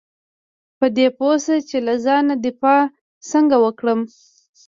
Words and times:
په 0.79 0.85
دې 0.95 1.07
پوه 1.17 1.35
شه 1.43 1.55
چې 1.69 1.77
له 1.87 1.93
ځانه 2.05 2.33
دفاع 2.45 2.81
څنګه 3.31 3.55
وکړم. 3.63 3.99